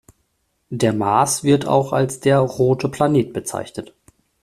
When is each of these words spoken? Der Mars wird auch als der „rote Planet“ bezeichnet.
Der 0.71 0.93
Mars 0.93 1.43
wird 1.43 1.67
auch 1.67 1.93
als 1.93 2.19
der 2.19 2.39
„rote 2.39 2.89
Planet“ 2.89 3.33
bezeichnet. 3.33 3.93